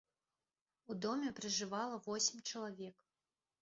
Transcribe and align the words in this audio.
У 0.89 0.97
доме 1.05 1.29
пражывала 1.41 2.03
восем 2.09 2.37
чалавек. 2.49 2.95